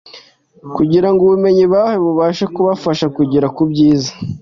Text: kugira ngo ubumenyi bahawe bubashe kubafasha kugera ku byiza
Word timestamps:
kugira 0.75 1.07
ngo 1.11 1.21
ubumenyi 1.23 1.65
bahawe 1.73 1.97
bubashe 2.05 2.45
kubafasha 2.55 3.05
kugera 3.15 3.47
ku 3.55 3.63
byiza 3.71 4.11